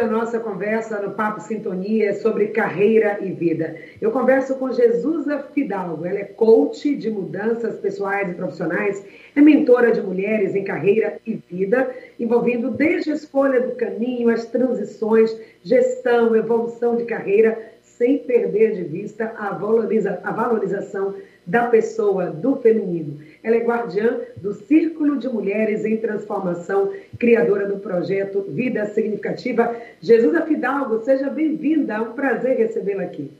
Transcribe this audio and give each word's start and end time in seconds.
a 0.00 0.06
nossa 0.06 0.40
conversa 0.40 0.98
no 1.02 1.10
Papo 1.10 1.42
Sintonia 1.42 2.14
sobre 2.14 2.48
carreira 2.48 3.18
e 3.20 3.32
vida. 3.32 3.76
Eu 4.00 4.10
converso 4.10 4.54
com 4.54 4.72
Jesusa 4.72 5.40
Fidalgo. 5.52 6.06
Ela 6.06 6.20
é 6.20 6.24
coach 6.24 6.96
de 6.96 7.10
mudanças 7.10 7.78
pessoais 7.78 8.30
e 8.30 8.34
profissionais, 8.34 9.04
é 9.36 9.40
mentora 9.42 9.92
de 9.92 10.00
mulheres 10.00 10.54
em 10.54 10.64
carreira 10.64 11.18
e 11.26 11.34
vida, 11.34 11.94
envolvendo 12.18 12.70
desde 12.70 13.10
a 13.10 13.14
escolha 13.14 13.60
do 13.60 13.74
caminho, 13.74 14.30
as 14.30 14.46
transições, 14.46 15.38
gestão, 15.62 16.34
evolução 16.34 16.96
de 16.96 17.04
carreira, 17.04 17.58
sem 17.82 18.20
perder 18.20 18.76
de 18.76 18.84
vista 18.84 19.34
a, 19.36 19.52
valoriza 19.52 20.18
a 20.24 20.32
valorização 20.32 21.14
da 21.46 21.66
pessoa, 21.66 22.30
do 22.30 22.56
feminino. 22.56 23.18
Ela 23.42 23.56
é 23.56 23.60
guardiã 23.60 24.20
do 24.36 24.52
Círculo 24.52 25.18
de 25.18 25.28
Mulheres 25.28 25.84
em 25.84 25.96
Transformação, 25.96 26.92
criadora 27.18 27.66
do 27.66 27.78
projeto 27.78 28.42
Vida 28.48 28.86
Significativa. 28.86 29.74
Jesus 30.00 30.44
Fidalgo, 30.44 31.02
seja 31.04 31.30
bem-vinda. 31.30 31.94
É 31.94 32.00
um 32.00 32.12
prazer 32.12 32.58
recebê-la 32.58 33.04
aqui. 33.04 33.30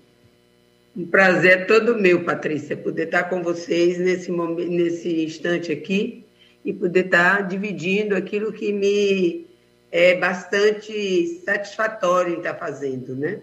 Um 0.97 1.07
prazer 1.07 1.67
todo 1.67 2.01
meu, 2.01 2.25
Patrícia, 2.25 2.77
poder 2.77 3.05
estar 3.05 3.25
com 3.25 3.43
vocês 3.43 3.99
nesse, 3.99 4.31
momento, 4.31 4.71
nesse 4.71 5.23
instante 5.25 5.71
aqui 5.71 6.25
e 6.65 6.73
poder 6.73 7.07
estar 7.07 7.47
dividindo 7.47 8.17
aquilo 8.17 8.53
que 8.53 8.73
me 8.73 9.47
é 9.93 10.15
bastante 10.15 11.41
satisfatório 11.45 12.35
em 12.35 12.39
estar 12.39 12.55
fazazendo, 12.55 13.15
né? 13.15 13.41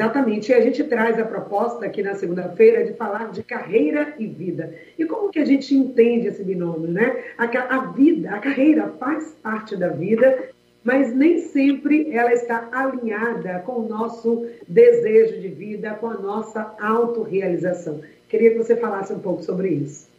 Exatamente. 0.00 0.50
E 0.50 0.54
a 0.54 0.60
gente 0.62 0.82
traz 0.84 1.18
a 1.18 1.24
proposta 1.26 1.84
aqui 1.84 2.02
na 2.02 2.14
segunda-feira 2.14 2.84
de 2.84 2.94
falar 2.94 3.30
de 3.30 3.42
carreira 3.42 4.14
e 4.18 4.26
vida. 4.26 4.74
E 4.98 5.04
como 5.04 5.30
que 5.30 5.38
a 5.38 5.44
gente 5.44 5.74
entende 5.74 6.26
esse 6.26 6.42
binômio, 6.42 6.90
né? 6.90 7.22
A, 7.36 7.44
a 7.44 7.78
vida, 7.92 8.30
a 8.30 8.38
carreira 8.38 8.88
faz 8.98 9.36
parte 9.42 9.76
da 9.76 9.88
vida, 9.88 10.48
mas 10.82 11.14
nem 11.14 11.38
sempre 11.38 12.10
ela 12.14 12.32
está 12.32 12.70
alinhada 12.72 13.58
com 13.66 13.72
o 13.72 13.88
nosso 13.88 14.46
desejo 14.66 15.38
de 15.38 15.48
vida, 15.48 15.90
com 15.90 16.06
a 16.06 16.14
nossa 16.14 16.74
autorrealização. 16.80 18.00
Queria 18.26 18.52
que 18.52 18.58
você 18.58 18.76
falasse 18.76 19.12
um 19.12 19.18
pouco 19.18 19.42
sobre 19.42 19.68
isso. 19.68 20.09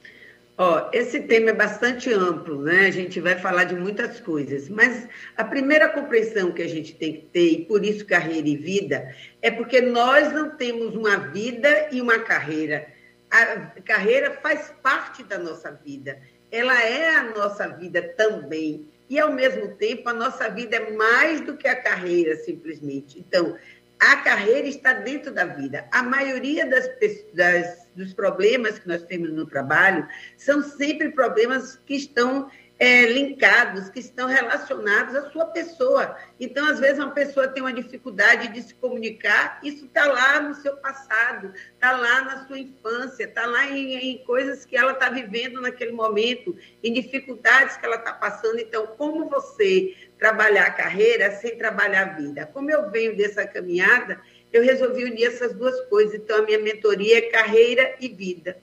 Ó, 0.63 0.91
esse 0.93 1.21
tema 1.21 1.49
é 1.49 1.53
bastante 1.53 2.13
amplo, 2.13 2.61
né? 2.61 2.85
A 2.85 2.91
gente 2.91 3.19
vai 3.19 3.35
falar 3.35 3.63
de 3.63 3.73
muitas 3.73 4.19
coisas, 4.19 4.69
mas 4.69 5.07
a 5.35 5.43
primeira 5.43 5.89
compreensão 5.89 6.51
que 6.51 6.61
a 6.61 6.67
gente 6.67 6.93
tem 6.93 7.13
que 7.13 7.21
ter, 7.33 7.51
e 7.51 7.65
por 7.65 7.83
isso 7.83 8.05
carreira 8.05 8.47
e 8.47 8.55
vida, 8.55 9.11
é 9.41 9.49
porque 9.49 9.81
nós 9.81 10.31
não 10.31 10.51
temos 10.51 10.95
uma 10.95 11.17
vida 11.17 11.89
e 11.91 11.99
uma 11.99 12.19
carreira. 12.19 12.85
A 13.31 13.55
carreira 13.83 14.37
faz 14.39 14.71
parte 14.83 15.23
da 15.23 15.39
nossa 15.39 15.71
vida, 15.83 16.21
ela 16.51 16.79
é 16.79 17.15
a 17.15 17.23
nossa 17.23 17.67
vida 17.67 17.99
também. 18.15 18.87
E, 19.09 19.19
ao 19.19 19.33
mesmo 19.33 19.69
tempo, 19.77 20.09
a 20.09 20.13
nossa 20.13 20.47
vida 20.47 20.75
é 20.75 20.91
mais 20.91 21.41
do 21.41 21.57
que 21.57 21.67
a 21.67 21.75
carreira, 21.75 22.35
simplesmente. 22.35 23.17
Então, 23.19 23.57
a 24.01 24.15
carreira 24.17 24.67
está 24.67 24.93
dentro 24.93 25.31
da 25.31 25.45
vida. 25.45 25.87
A 25.91 26.01
maioria 26.01 26.65
das, 26.65 26.89
das, 27.35 27.87
dos 27.95 28.13
problemas 28.15 28.79
que 28.79 28.87
nós 28.87 29.03
temos 29.03 29.31
no 29.31 29.45
trabalho 29.45 30.07
são 30.35 30.63
sempre 30.63 31.11
problemas 31.11 31.79
que 31.85 31.93
estão 31.93 32.49
é, 32.81 33.05
linkados, 33.05 33.89
que 33.89 33.99
estão 33.99 34.27
relacionados 34.27 35.13
à 35.13 35.29
sua 35.29 35.45
pessoa. 35.45 36.17
Então, 36.39 36.65
às 36.65 36.79
vezes, 36.79 36.97
uma 36.97 37.11
pessoa 37.11 37.47
tem 37.47 37.61
uma 37.61 37.71
dificuldade 37.71 38.47
de 38.47 38.59
se 38.63 38.73
comunicar, 38.73 39.59
isso 39.61 39.85
está 39.85 40.07
lá 40.07 40.41
no 40.41 40.55
seu 40.55 40.75
passado, 40.77 41.53
está 41.75 41.91
lá 41.91 42.23
na 42.23 42.47
sua 42.47 42.57
infância, 42.57 43.25
está 43.25 43.45
lá 43.45 43.67
em, 43.67 43.97
em, 43.97 44.17
coisas 44.25 44.65
que 44.65 44.75
ela 44.75 44.93
está 44.93 45.09
vivendo 45.09 45.61
naquele 45.61 45.91
momento, 45.91 46.57
em 46.83 46.91
dificuldades 46.91 47.77
que 47.77 47.85
ela 47.85 47.97
está 47.97 48.13
passando. 48.13 48.57
Então, 48.57 48.87
como 48.97 49.29
você 49.29 49.95
trabalhar 50.17 50.65
a 50.65 50.71
carreira 50.71 51.29
sem 51.35 51.55
trabalhar 51.55 52.01
a 52.01 52.13
vida? 52.13 52.49
Como 52.51 52.71
eu 52.71 52.89
venho 52.89 53.15
dessa 53.15 53.45
caminhada, 53.45 54.19
eu 54.51 54.63
resolvi 54.63 55.03
unir 55.03 55.25
essas 55.25 55.53
duas 55.53 55.79
coisas. 55.81 56.15
Então, 56.15 56.39
a 56.39 56.41
minha 56.41 56.57
mentoria 56.57 57.19
é 57.19 57.29
carreira 57.29 57.95
e 57.99 58.07
vida. 58.07 58.57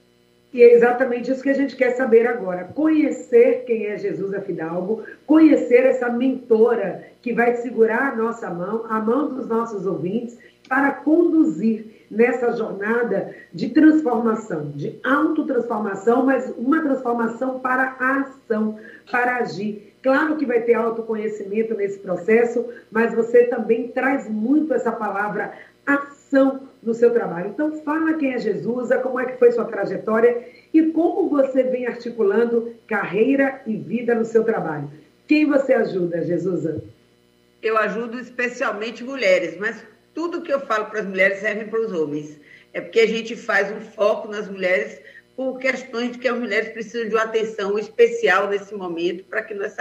E 0.53 0.63
é 0.63 0.73
exatamente 0.73 1.31
isso 1.31 1.43
que 1.43 1.51
a 1.51 1.55
gente 1.55 1.77
quer 1.77 1.91
saber 1.91 2.27
agora. 2.27 2.65
Conhecer 2.65 3.65
quem 3.67 3.87
é 3.87 3.99
Jesus 3.99 4.33
Afidalgo, 4.33 5.03
conhecer 5.27 5.85
essa 5.85 6.09
mentora 6.09 7.05
que 7.21 7.35
vai 7.35 7.57
segurar 7.57 8.13
a 8.13 8.17
nossa 8.17 8.49
mão, 8.49 8.87
a 8.89 8.99
mão 8.99 9.35
dos 9.35 9.47
nossos 9.47 9.85
ouvintes, 9.87 10.39
para 10.67 10.91
conduzir 10.91 12.07
nessa 12.11 12.53
jornada 12.53 13.35
de 13.53 13.69
transformação, 13.71 14.71
de 14.75 14.99
autotransformação, 15.05 16.25
mas 16.25 16.53
uma 16.57 16.81
transformação 16.83 17.61
para 17.61 17.97
a 17.99 18.21
ação, 18.21 18.79
para 19.11 19.37
agir. 19.37 19.95
Claro 20.03 20.37
que 20.37 20.47
vai 20.47 20.63
ter 20.63 20.75
autoconhecimento 20.75 21.75
nesse 21.75 21.99
processo, 21.99 22.65
mas 22.91 23.15
você 23.15 23.45
também 23.45 23.89
traz 23.89 24.29
muito 24.29 24.73
essa 24.73 24.93
palavra 24.93 25.53
ação 25.85 26.68
no 26.83 26.95
seu 26.95 27.11
trabalho. 27.11 27.51
Então, 27.51 27.83
fala 27.83 28.15
quem 28.15 28.33
é 28.33 28.39
Jesus, 28.39 28.91
como 29.03 29.21
é 29.21 29.27
que 29.27 29.39
foi 29.39 29.53
sua 29.53 29.65
trajetória 29.65 30.49
e 30.73 30.83
como 30.93 31.29
você 31.29 31.63
vem 31.63 31.87
articulando 31.87 32.75
carreira 32.87 33.61
e 33.67 33.77
vida 33.77 34.15
no 34.15 34.25
seu 34.25 34.45
trabalho. 34.45 34.91
Quem 35.27 35.47
você 35.47 35.75
ajuda, 35.75 36.25
Jesus? 36.25 36.83
Eu 37.63 37.77
ajudo 37.77 38.19
especialmente 38.19 39.05
mulheres, 39.05 39.57
mas 39.59 39.85
tudo 40.15 40.43
que 40.43 40.53
eu 40.53 40.61
falo 40.61 40.87
para 40.87 41.01
as 41.01 41.07
mulheres 41.07 41.39
serve 41.39 41.67
para 41.67 41.81
os 41.81 41.93
homens. 41.93 42.39
É 42.73 42.81
porque 42.81 43.01
a 43.01 43.07
gente 43.07 43.37
faz 43.37 43.71
um 43.73 43.81
foco 43.81 44.29
nas 44.29 44.49
mulheres 44.49 45.01
por 45.37 45.59
questões 45.59 46.13
de 46.13 46.19
que 46.19 46.27
as 46.27 46.37
mulheres 46.39 46.71
precisam 46.71 47.09
de 47.09 47.15
uma 47.15 47.23
atenção 47.23 47.79
especial 47.79 48.49
nesse 48.49 48.75
momento 48.75 49.23
para 49.25 49.43
que 49.43 49.55
nós 49.55 49.77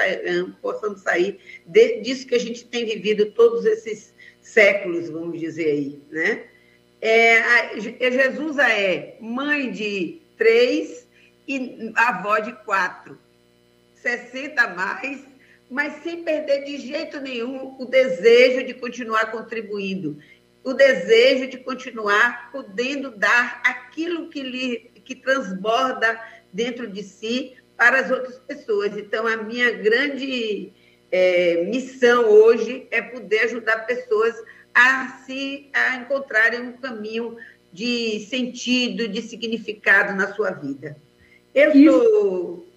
possamos 0.61 1.01
sair 1.01 1.39
de, 1.65 2.01
disso 2.01 2.27
que 2.27 2.35
a 2.35 2.39
gente 2.39 2.65
tem 2.65 2.85
vivido 2.85 3.31
todos 3.31 3.65
esses 3.65 4.13
séculos, 4.39 5.09
vamos 5.09 5.39
dizer 5.39 5.65
aí, 5.65 5.99
né? 6.11 6.43
É, 7.09 7.39
a, 7.39 7.79
Jesus 7.79 8.57
é 8.57 9.15
mãe 9.21 9.71
de 9.71 10.21
três 10.37 11.07
e 11.47 11.93
avó 11.95 12.37
de 12.39 12.51
quatro. 12.65 13.17
60 13.95 14.61
a 14.61 14.75
mais, 14.75 15.21
mas 15.71 16.03
sem 16.03 16.25
perder 16.25 16.65
de 16.65 16.77
jeito 16.79 17.21
nenhum 17.21 17.77
o 17.79 17.85
desejo 17.85 18.65
de 18.65 18.73
continuar 18.73 19.31
contribuindo, 19.31 20.17
o 20.65 20.73
desejo 20.73 21.47
de 21.47 21.55
continuar 21.59 22.51
podendo 22.51 23.11
dar 23.11 23.61
aquilo 23.63 24.27
que 24.29 24.43
lhe 24.43 24.91
que 25.05 25.15
transborda 25.15 26.21
dentro 26.51 26.89
de 26.89 27.03
si 27.03 27.55
para 27.77 28.01
as 28.01 28.11
outras 28.11 28.37
pessoas. 28.39 28.97
Então, 28.97 29.25
a 29.25 29.37
minha 29.37 29.71
grande 29.71 30.73
é, 31.09 31.63
missão 31.69 32.25
hoje 32.25 32.85
é 32.91 33.01
poder 33.01 33.45
ajudar 33.45 33.85
pessoas 33.85 34.35
a 34.77 35.23
se 35.25 35.69
a 35.73 35.95
encontrarem 35.95 36.61
um 36.61 36.73
caminho 36.73 37.35
de 37.73 38.19
sentido, 38.29 39.07
de 39.07 39.23
significado 39.23 40.15
na 40.15 40.31
sua 40.33 40.51
vida. 40.51 40.95
Eu 41.53 41.71
isso, 41.71 41.91
sou, 41.91 42.67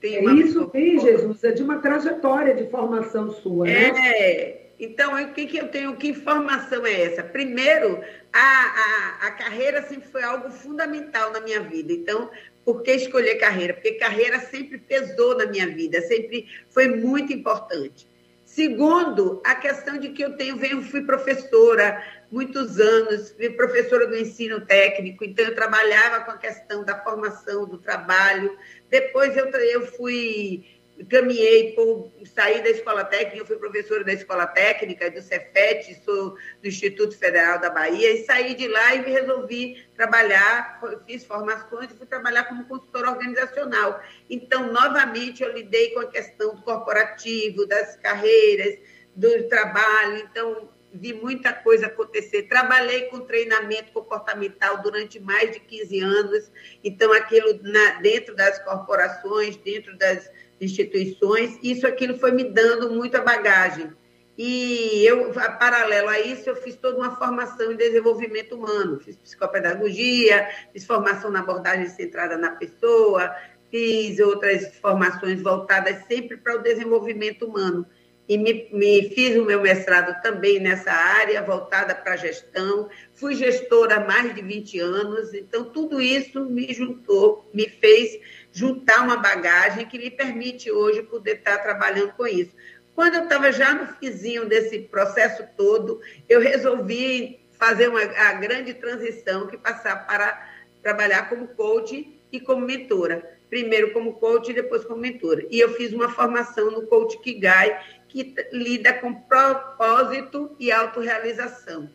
tenho 0.00 0.30
é 0.30 0.32
isso 0.32 0.66
vem, 0.68 0.98
Jesus, 0.98 1.44
é 1.44 1.52
de 1.52 1.62
uma 1.62 1.78
trajetória 1.78 2.54
de 2.54 2.70
formação 2.70 3.30
sua, 3.30 3.66
né? 3.66 3.92
É. 3.94 4.62
Então, 4.80 5.14
o 5.22 5.32
que, 5.34 5.46
que 5.46 5.58
eu 5.58 5.68
tenho? 5.68 5.94
Que 5.94 6.08
informação 6.08 6.86
é 6.86 7.02
essa? 7.02 7.22
Primeiro, 7.22 8.00
a, 8.32 8.38
a, 8.40 9.26
a 9.26 9.30
carreira 9.32 9.82
sempre 9.82 10.08
foi 10.08 10.22
algo 10.24 10.50
fundamental 10.50 11.30
na 11.32 11.40
minha 11.40 11.60
vida. 11.60 11.92
Então, 11.92 12.30
por 12.64 12.82
que 12.82 12.92
escolher 12.92 13.36
carreira? 13.36 13.74
Porque 13.74 13.92
carreira 13.92 14.40
sempre 14.40 14.78
pesou 14.78 15.36
na 15.36 15.46
minha 15.46 15.68
vida, 15.68 16.00
sempre 16.00 16.46
foi 16.70 16.88
muito 16.88 17.32
importante. 17.32 18.08
Segundo, 18.54 19.40
a 19.46 19.54
questão 19.54 19.96
de 19.96 20.10
que 20.10 20.22
eu 20.22 20.36
tenho, 20.36 20.58
venho, 20.58 20.82
fui 20.82 21.00
professora 21.06 22.04
muitos 22.30 22.78
anos, 22.78 23.30
fui 23.30 23.48
professora 23.48 24.06
do 24.06 24.14
ensino 24.14 24.60
técnico, 24.60 25.24
então 25.24 25.42
eu 25.46 25.54
trabalhava 25.54 26.22
com 26.22 26.32
a 26.32 26.36
questão 26.36 26.84
da 26.84 27.02
formação 27.02 27.66
do 27.66 27.78
trabalho. 27.78 28.54
Depois 28.90 29.34
eu, 29.38 29.46
eu 29.46 29.86
fui 29.86 30.66
caminhei 31.08 31.72
por 31.72 32.10
sair 32.24 32.62
da 32.62 32.70
escola 32.70 33.04
técnica, 33.04 33.38
eu 33.38 33.46
fui 33.46 33.56
professora 33.56 34.04
da 34.04 34.12
escola 34.12 34.46
técnica, 34.46 35.10
do 35.10 35.20
Cefet, 35.20 36.00
sou 36.04 36.36
do 36.60 36.68
Instituto 36.68 37.16
Federal 37.16 37.58
da 37.58 37.70
Bahia, 37.70 38.12
e 38.12 38.24
saí 38.24 38.54
de 38.54 38.68
lá 38.68 38.94
e 38.94 39.10
resolvi 39.10 39.84
trabalhar, 39.96 40.80
fiz 41.06 41.24
formações 41.24 41.90
e 41.90 41.94
fui 41.94 42.06
trabalhar 42.06 42.44
como 42.44 42.66
consultora 42.66 43.10
organizacional. 43.10 44.02
Então, 44.28 44.72
novamente, 44.72 45.42
eu 45.42 45.52
lidei 45.52 45.90
com 45.90 46.00
a 46.00 46.06
questão 46.06 46.54
do 46.54 46.62
corporativo, 46.62 47.66
das 47.66 47.96
carreiras, 47.96 48.78
do 49.14 49.48
trabalho, 49.48 50.18
então 50.18 50.68
vi 50.92 51.12
muita 51.14 51.52
coisa 51.52 51.86
acontecer. 51.86 52.42
Trabalhei 52.42 53.02
com 53.02 53.20
treinamento 53.20 53.92
comportamental 53.92 54.82
durante 54.82 55.18
mais 55.18 55.52
de 55.52 55.60
15 55.60 56.00
anos, 56.00 56.52
então 56.84 57.12
aquilo 57.12 57.58
na, 57.62 58.00
dentro 58.00 58.34
das 58.34 58.58
corporações, 58.62 59.56
dentro 59.56 59.96
das 59.96 60.30
instituições, 60.62 61.58
isso 61.62 61.86
aquilo 61.86 62.16
foi 62.16 62.32
me 62.32 62.44
dando 62.44 62.90
muita 62.90 63.20
bagagem. 63.20 63.90
E 64.36 65.04
eu, 65.04 65.30
paralelo 65.58 66.08
a 66.08 66.18
isso, 66.20 66.48
eu 66.48 66.56
fiz 66.56 66.74
toda 66.76 66.96
uma 66.96 67.16
formação 67.16 67.70
em 67.70 67.76
desenvolvimento 67.76 68.54
humano, 68.54 68.98
fiz 68.98 69.16
psicopedagogia, 69.16 70.48
fiz 70.72 70.86
formação 70.86 71.30
na 71.30 71.40
abordagem 71.40 71.86
centrada 71.86 72.38
na 72.38 72.52
pessoa, 72.52 73.34
fiz 73.70 74.18
outras 74.20 74.74
formações 74.76 75.42
voltadas 75.42 76.04
sempre 76.06 76.36
para 76.38 76.56
o 76.56 76.62
desenvolvimento 76.62 77.46
humano. 77.46 77.86
e 78.28 78.38
me, 78.38 78.68
me, 78.72 79.10
fiz 79.10 79.36
o 79.36 79.44
meu 79.44 79.60
mestrado 79.60 80.22
também 80.22 80.60
nessa 80.60 80.92
área, 80.92 81.42
voltada 81.42 81.94
para 81.94 82.12
a 82.12 82.16
gestão. 82.16 82.88
Fui 83.14 83.34
gestora 83.34 83.96
há 83.96 84.00
mais 84.06 84.34
de 84.34 84.40
20 84.40 84.78
anos, 84.78 85.34
então 85.34 85.64
tudo 85.64 86.00
isso 86.00 86.44
me 86.46 86.72
juntou, 86.72 87.44
me 87.52 87.68
fez 87.68 88.18
juntar 88.52 89.02
uma 89.02 89.16
bagagem 89.16 89.86
que 89.86 89.98
me 89.98 90.10
permite 90.10 90.70
hoje 90.70 91.02
poder 91.02 91.38
estar 91.38 91.58
trabalhando 91.58 92.12
com 92.12 92.26
isso. 92.26 92.54
Quando 92.94 93.14
eu 93.14 93.24
estava 93.24 93.50
já 93.50 93.74
no 93.74 93.86
fizinho 93.94 94.46
desse 94.46 94.80
processo 94.80 95.44
todo, 95.56 96.00
eu 96.28 96.40
resolvi 96.40 97.40
fazer 97.52 97.88
uma, 97.88 98.02
a 98.02 98.34
grande 98.34 98.74
transição 98.74 99.46
que 99.46 99.56
passar 99.56 100.06
para 100.06 100.50
trabalhar 100.82 101.28
como 101.28 101.48
coach 101.48 102.20
e 102.30 102.40
como 102.40 102.66
mentora. 102.66 103.38
Primeiro 103.48 103.92
como 103.92 104.14
coach 104.14 104.50
e 104.50 104.54
depois 104.54 104.84
como 104.84 105.00
mentora. 105.00 105.46
E 105.50 105.60
eu 105.60 105.74
fiz 105.74 105.92
uma 105.92 106.08
formação 106.08 106.70
no 106.70 106.86
Coach 106.86 107.18
Kigai, 107.18 107.78
que 108.08 108.34
lida 108.50 108.94
com 108.94 109.14
propósito 109.14 110.56
e 110.58 110.72
autorrealização. 110.72 111.90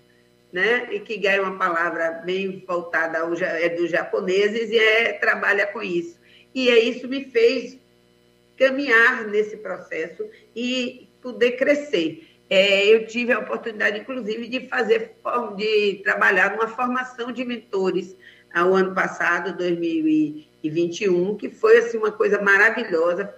Né? 0.54 0.88
E 0.92 1.00
Kigai 1.00 1.38
é 1.38 1.42
uma 1.42 1.58
palavra 1.58 2.22
bem 2.24 2.64
voltada 2.66 3.20
ao, 3.20 3.34
é 3.34 3.70
dos 3.70 3.90
japoneses 3.90 4.70
e 4.70 4.78
é, 4.78 5.14
trabalha 5.14 5.68
com 5.68 5.82
isso. 5.82 6.17
E 6.58 6.72
é 6.72 6.80
isso 6.80 7.08
me 7.08 7.26
fez 7.26 7.78
caminhar 8.58 9.28
nesse 9.28 9.58
processo 9.58 10.28
e 10.56 11.08
poder 11.22 11.52
crescer. 11.52 12.28
É, 12.50 12.84
eu 12.88 13.06
tive 13.06 13.32
a 13.32 13.38
oportunidade, 13.38 14.00
inclusive, 14.00 14.48
de 14.48 14.68
fazer, 14.68 15.12
de 15.56 16.02
trabalhar 16.04 16.56
numa 16.56 16.68
formação 16.68 17.32
de 17.32 17.46
mentores 17.46 18.16
ao 18.52 18.74
ano 18.74 18.96
passado, 18.96 19.56
2021, 19.56 21.38
que 21.38 21.48
foi 21.52 21.78
assim, 21.78 22.00
uma 22.00 22.12
coisa 22.12 22.42
maravilhosa, 22.42 23.32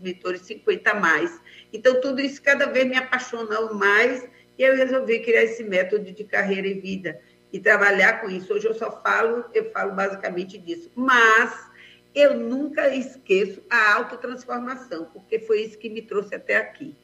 mentores 0.00 0.42
50 0.42 0.94
mais. 0.94 1.40
Então, 1.72 2.00
tudo 2.00 2.20
isso 2.20 2.40
cada 2.40 2.66
vez 2.66 2.86
me 2.86 2.96
apaixonou 2.96 3.74
mais 3.74 4.24
e 4.56 4.62
eu 4.62 4.76
resolvi 4.76 5.18
criar 5.18 5.42
esse 5.42 5.64
método 5.64 6.12
de 6.12 6.22
carreira 6.22 6.68
e 6.68 6.74
vida 6.74 7.20
e 7.52 7.58
trabalhar 7.58 8.20
com 8.20 8.30
isso. 8.30 8.54
Hoje 8.54 8.68
eu 8.68 8.74
só 8.74 9.02
falo, 9.02 9.44
eu 9.52 9.72
falo 9.72 9.92
basicamente 9.92 10.56
disso. 10.56 10.88
Mas 10.94 11.68
eu 12.14 12.38
nunca 12.38 12.94
esqueço 12.94 13.62
a 13.70 13.94
autotransformação, 13.94 15.06
porque 15.12 15.38
foi 15.38 15.62
isso 15.62 15.78
que 15.78 15.88
me 15.88 16.02
trouxe 16.02 16.34
até 16.34 16.56
aqui. 16.56 16.94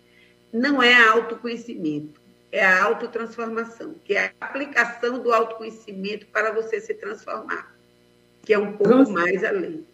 Não 0.53 0.83
é 0.83 0.95
autoconhecimento, 1.09 2.21
é 2.51 2.65
a 2.65 2.85
autotransformação, 2.85 3.95
que 4.05 4.15
é 4.15 4.33
a 4.41 4.47
aplicação 4.47 5.19
do 5.19 5.33
autoconhecimento 5.33 6.27
para 6.27 6.53
você 6.53 6.81
se 6.81 6.95
transformar, 6.95 7.75
que 8.43 8.53
é 8.53 8.59
um 8.59 8.73
pouco 8.73 8.95
Nossa. 8.95 9.13
mais 9.13 9.45
além. 9.45 9.85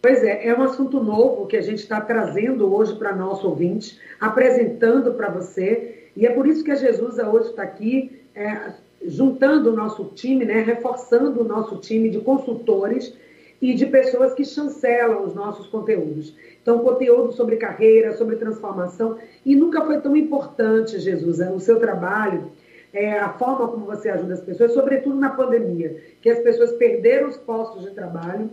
Pois 0.00 0.22
é, 0.22 0.46
é 0.46 0.56
um 0.56 0.62
assunto 0.62 1.02
novo 1.02 1.46
que 1.46 1.56
a 1.56 1.60
gente 1.60 1.80
está 1.80 2.00
trazendo 2.00 2.72
hoje 2.72 2.96
para 2.96 3.14
nosso 3.14 3.48
ouvinte, 3.48 3.98
apresentando 4.20 5.14
para 5.14 5.28
você, 5.28 6.08
e 6.16 6.24
é 6.24 6.30
por 6.30 6.46
isso 6.46 6.64
que 6.64 6.70
a 6.70 6.76
Jesus 6.76 7.18
hoje 7.18 7.50
está 7.50 7.62
aqui, 7.62 8.22
é, 8.34 8.72
juntando 9.04 9.72
o 9.72 9.76
nosso 9.76 10.04
time, 10.14 10.44
né, 10.44 10.60
reforçando 10.60 11.40
o 11.40 11.44
nosso 11.44 11.76
time 11.76 12.10
de 12.10 12.20
consultores 12.20 13.12
e 13.60 13.74
de 13.74 13.86
pessoas 13.86 14.34
que 14.34 14.44
chancelam 14.44 15.24
os 15.24 15.34
nossos 15.34 15.66
conteúdos. 15.66 16.34
Então, 16.62 16.78
conteúdo 16.78 17.32
sobre 17.32 17.56
carreira, 17.56 18.12
sobre 18.12 18.36
transformação, 18.36 19.18
e 19.44 19.56
nunca 19.56 19.84
foi 19.84 20.00
tão 20.00 20.16
importante, 20.16 20.98
Jesus, 20.98 21.40
é, 21.40 21.50
o 21.50 21.58
seu 21.58 21.80
trabalho, 21.80 22.50
é, 22.92 23.18
a 23.18 23.30
forma 23.30 23.68
como 23.68 23.86
você 23.86 24.08
ajuda 24.08 24.34
as 24.34 24.40
pessoas, 24.40 24.72
sobretudo 24.72 25.16
na 25.16 25.30
pandemia, 25.30 25.96
que 26.22 26.30
as 26.30 26.38
pessoas 26.40 26.72
perderam 26.72 27.28
os 27.28 27.36
postos 27.36 27.82
de 27.82 27.90
trabalho, 27.90 28.50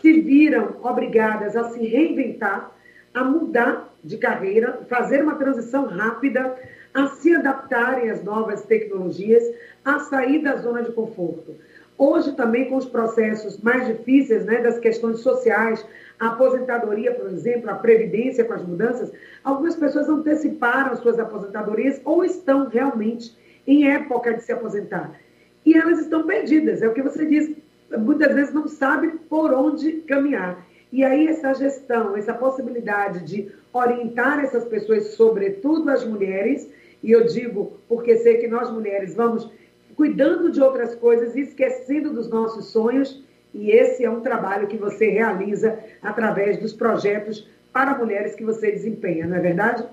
se 0.00 0.20
viram 0.20 0.76
obrigadas 0.82 1.56
a 1.56 1.70
se 1.70 1.84
reinventar, 1.84 2.72
a 3.12 3.24
mudar 3.24 3.94
de 4.02 4.18
carreira, 4.18 4.80
fazer 4.88 5.22
uma 5.22 5.36
transição 5.36 5.86
rápida, 5.86 6.54
a 6.92 7.08
se 7.08 7.34
adaptarem 7.34 8.10
às 8.10 8.22
novas 8.22 8.64
tecnologias, 8.64 9.42
a 9.84 9.98
sair 10.00 10.42
da 10.42 10.56
zona 10.56 10.82
de 10.82 10.92
conforto. 10.92 11.56
Hoje 11.96 12.32
também 12.32 12.68
com 12.68 12.76
os 12.76 12.86
processos 12.86 13.58
mais 13.58 13.86
difíceis, 13.86 14.44
né, 14.44 14.60
das 14.60 14.78
questões 14.78 15.20
sociais, 15.20 15.84
a 16.18 16.28
aposentadoria, 16.28 17.14
por 17.14 17.26
exemplo, 17.26 17.70
a 17.70 17.74
previdência 17.74 18.44
com 18.44 18.52
as 18.52 18.62
mudanças, 18.62 19.12
algumas 19.42 19.76
pessoas 19.76 20.08
anteciparam 20.08 20.96
suas 20.96 21.18
aposentadorias 21.18 22.00
ou 22.04 22.24
estão 22.24 22.68
realmente 22.68 23.36
em 23.66 23.88
época 23.90 24.34
de 24.34 24.42
se 24.42 24.52
aposentar. 24.52 25.18
E 25.64 25.74
elas 25.74 26.00
estão 26.00 26.26
perdidas, 26.26 26.82
é 26.82 26.88
o 26.88 26.92
que 26.92 27.02
você 27.02 27.24
diz, 27.24 27.54
muitas 27.98 28.34
vezes 28.34 28.52
não 28.52 28.68
sabe 28.68 29.08
por 29.28 29.52
onde 29.52 29.92
caminhar. 30.02 30.66
E 30.92 31.04
aí 31.04 31.26
essa 31.26 31.54
gestão, 31.54 32.16
essa 32.16 32.34
possibilidade 32.34 33.24
de 33.24 33.50
orientar 33.72 34.44
essas 34.44 34.64
pessoas, 34.64 35.14
sobretudo 35.14 35.90
as 35.90 36.04
mulheres, 36.04 36.68
e 37.02 37.10
eu 37.10 37.26
digo 37.26 37.80
porque 37.88 38.16
sei 38.18 38.38
que 38.38 38.46
nós 38.46 38.70
mulheres 38.70 39.14
vamos 39.14 39.50
cuidando 39.96 40.50
de 40.50 40.60
outras 40.60 40.94
coisas, 40.94 41.34
esquecendo 41.36 42.12
dos 42.12 42.28
nossos 42.28 42.66
sonhos. 42.66 43.22
E 43.52 43.70
esse 43.70 44.04
é 44.04 44.10
um 44.10 44.20
trabalho 44.20 44.66
que 44.66 44.76
você 44.76 45.08
realiza 45.08 45.78
através 46.02 46.58
dos 46.58 46.72
projetos 46.72 47.48
para 47.72 47.98
mulheres 47.98 48.34
que 48.34 48.44
você 48.44 48.70
desempenha, 48.70 49.26
não 49.26 49.36
é 49.36 49.40
verdade? 49.40 49.84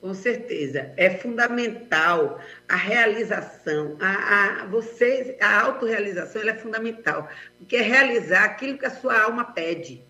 Com 0.00 0.14
certeza, 0.14 0.92
é 0.96 1.10
fundamental 1.10 2.40
a 2.66 2.74
realização, 2.74 3.98
a, 4.00 4.62
a 4.62 4.66
você, 4.66 5.36
a 5.40 5.60
autorrealização 5.60 6.40
é 6.42 6.54
fundamental, 6.54 7.28
porque 7.58 7.76
é 7.76 7.82
realizar 7.82 8.44
aquilo 8.44 8.78
que 8.78 8.86
a 8.86 8.90
sua 8.90 9.20
alma 9.20 9.44
pede. 9.44 10.02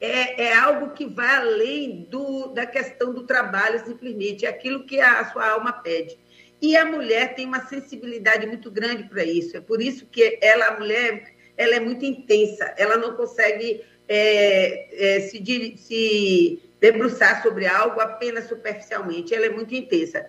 É, 0.00 0.44
é 0.44 0.54
algo 0.54 0.90
que 0.90 1.06
vai 1.06 1.36
além 1.36 2.06
do, 2.10 2.48
da 2.48 2.66
questão 2.66 3.12
do 3.12 3.24
trabalho, 3.24 3.82
simplesmente, 3.86 4.44
é 4.44 4.50
aquilo 4.50 4.84
que 4.84 5.00
a 5.00 5.24
sua 5.32 5.48
alma 5.48 5.72
pede. 5.72 6.18
E 6.60 6.76
a 6.76 6.84
mulher 6.84 7.34
tem 7.34 7.46
uma 7.46 7.66
sensibilidade 7.66 8.46
muito 8.46 8.70
grande 8.70 9.04
para 9.04 9.24
isso. 9.24 9.56
É 9.56 9.60
por 9.60 9.80
isso 9.80 10.06
que 10.06 10.38
ela, 10.42 10.66
a 10.66 10.78
mulher, 10.78 11.32
ela 11.56 11.76
é 11.76 11.80
muito 11.80 12.04
intensa. 12.04 12.74
Ela 12.76 12.96
não 12.96 13.14
consegue 13.14 13.84
é, 14.08 15.16
é, 15.16 15.20
se, 15.20 15.76
se 15.76 16.62
debruçar 16.80 17.42
sobre 17.42 17.66
algo 17.66 18.00
apenas 18.00 18.48
superficialmente. 18.48 19.34
Ela 19.34 19.46
é 19.46 19.50
muito 19.50 19.74
intensa. 19.74 20.28